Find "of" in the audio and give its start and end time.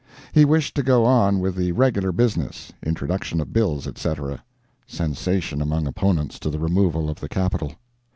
3.39-3.53, 7.07-7.19